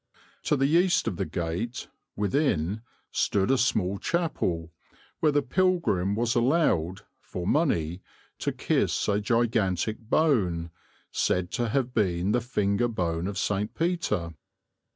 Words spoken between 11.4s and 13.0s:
to have been the finger